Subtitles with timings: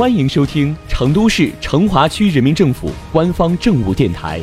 [0.00, 4.40] 欢迎收听成都市成华区人民政府官方政务电台。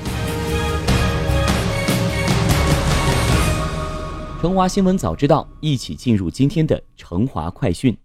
[4.39, 7.97] 成华新闻早知道，一起进入今天的成华快讯。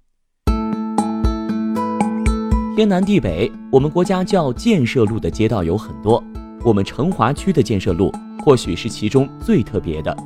[2.74, 6.24] 天南地北，我们国家叫建设路的街道有很多，
[6.64, 8.10] 我们成华区的建设路
[8.42, 10.16] 或许是其中最特别的。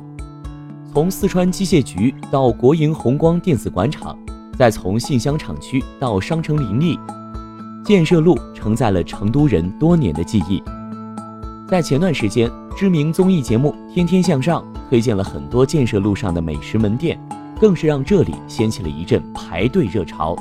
[0.93, 4.17] 从四川机械局到国营红光电子广场，
[4.57, 6.99] 再从信箱厂区到商城林立，
[7.85, 10.63] 建设路承载了成都人多年的记忆。
[11.67, 14.59] 在前段时间，知名综艺节目《天天向上》
[14.89, 17.19] 推荐了很多建设路上的美食门店，
[17.61, 20.35] 更是让这里掀起了一阵排队热潮。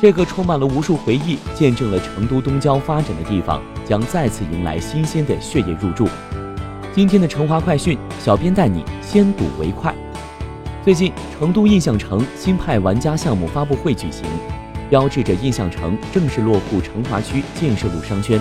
[0.00, 6.06] 这个充满了无数回忆、见证了成都东郊发展的地方，将再次迎来新鲜的血液入驻。
[6.94, 9.92] 今天的成华快讯，小编带你先睹为快。
[10.82, 14.24] 最近，成都印象城新派玩家项目发布会举行，
[14.88, 18.40] 标志着印象城正式落户成华区建设路商圈。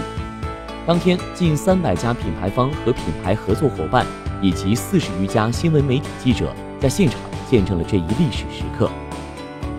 [0.87, 4.05] 当天，近三百家品牌方和品牌合作伙伴，
[4.41, 8.89] 以及四十余家新闻媒体记者，在现场见证了这一历史时刻。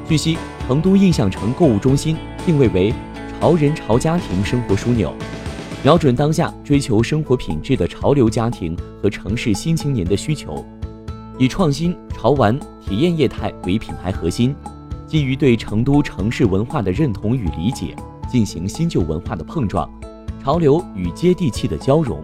[0.06, 0.36] 据悉。
[0.66, 2.16] 成都印象城购物中心
[2.47, 2.94] 定位为
[3.41, 5.12] 潮人潮家庭生活枢纽，
[5.83, 10.64] 瞄准当下追求生活品质的潮流家庭和城市新青年的需求，
[11.41, 12.55] 以创新、潮玩、
[12.86, 14.55] 体验业态为品牌核心，
[15.06, 17.97] 基于对成都城市文化的认同与理解，
[18.30, 19.91] 进行新旧文化的碰撞，
[20.44, 22.22] 潮流与接地气的交融，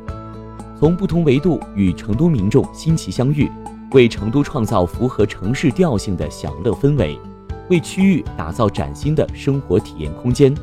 [0.79, 3.51] 从不同维度与成都民众新奇相遇，
[3.93, 7.19] 为成都创造符合城市调性的享乐氛围。
[7.71, 10.55] 为区域打造崭新的生活体验空间，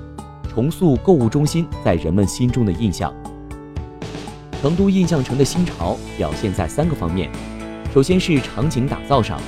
[0.47, 3.11] 重塑购物中心在人们心中的印象。
[4.61, 7.31] 成都印象城的新潮表现在三个方面，
[7.93, 9.39] 首先是场景打造上，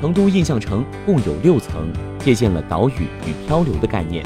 [0.00, 4.24] 成都印象城共有六层，借鉴了岛屿与漂流的概念，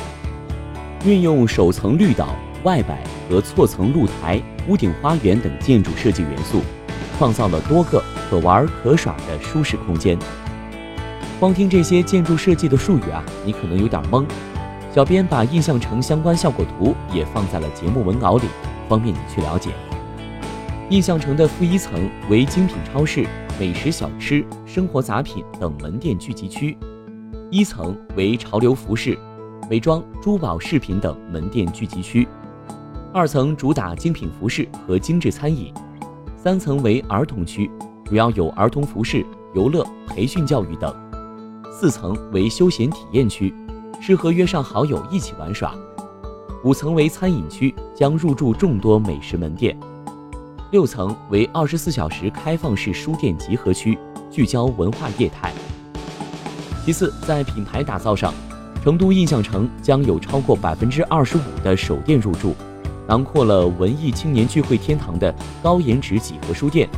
[1.04, 6.60] 运用首层绿岛、外摆和错层露台、屋顶花园等建筑设计元素，
[7.18, 8.00] 创造了多个
[8.30, 10.16] 可玩可耍的舒适空间。
[11.40, 14.24] 光听这些建筑设计的术语啊，你可能有点懵。
[14.94, 18.44] 小编把印象城相关效果图也放在了节目文稿里，
[18.88, 19.70] 方便你去了解。
[20.90, 23.26] 印象城的负一层为精品超市、
[23.58, 26.76] 美食小吃、生活杂品等门店聚集区，
[27.50, 29.16] 一层为潮流服饰、
[29.68, 32.26] 美妆、珠宝饰品等门店聚集区，
[33.12, 35.72] 二层主打精品服饰和精致餐饮，
[36.36, 37.70] 三层为儿童区，
[38.04, 39.24] 主要有儿童服饰、
[39.54, 40.94] 游乐、培训教育等。
[41.70, 43.54] 四层为休闲体验区，
[44.00, 45.72] 适合约上好友一起玩耍；
[46.64, 49.76] 五层为餐饮区，将入驻众多美食门店；
[50.72, 53.98] 六层为二十四小时开放式书店集合区，
[54.30, 55.52] 聚焦文化业态。
[56.82, 58.32] 其次，在品牌打造上，
[58.82, 62.54] 成都印象城将有超过百分之二十五的首店入驻，
[63.06, 66.88] 囊括了文艺青年聚会天堂的高颜值几何书店，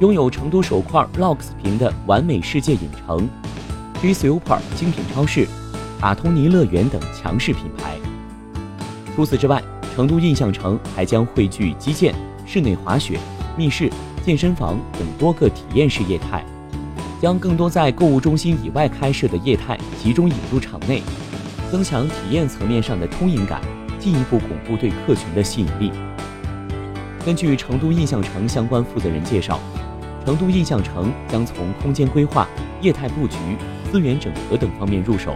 [0.00, 3.28] 拥有成都首块 LOX 屏的完美世界影城。
[4.00, 5.46] G Super 精品超市、
[6.00, 7.98] 卡通尼乐园等强势品牌。
[9.14, 9.62] 除此之外，
[9.94, 12.14] 成都印象城还将汇聚基建、
[12.48, 13.18] 室内滑雪、
[13.58, 13.92] 密室、
[14.24, 16.42] 健身房等多个体验式业态，
[17.20, 21.02] 将更多在购物中心以外开设的业态集中引入场内，
[21.70, 23.60] 增强体验层面上的充盈感，
[24.00, 25.92] 进一步巩固对客群的吸引力。
[27.22, 29.60] 根据成都印象城相关负责人介绍，
[30.24, 32.48] 成都印象城将从空间规划、
[32.80, 33.36] 业态布局。
[33.92, 35.34] 资源整合等方面入手，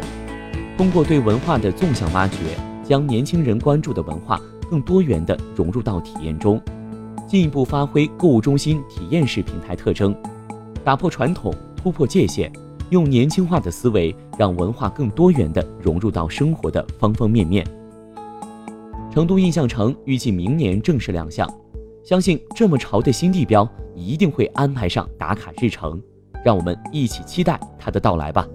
[0.76, 2.36] 通过对文化的纵向挖掘，
[2.84, 4.38] 将年轻人关注的文化
[4.70, 6.60] 更多元地融入到体验中，
[7.32, 10.14] 进一步发挥购物中心体验式平台特征，
[10.84, 12.52] 打破传统，突破界限，
[12.90, 17.66] 用年轻化的思维，让文化更多元的融入到生活的方方面面。
[19.10, 21.50] 成都印象城预计明年正式亮相，
[22.04, 25.98] 相信这么潮的新地标一定会安排上打卡日程。
[26.44, 28.46] 让我们一起期待它的到来吧。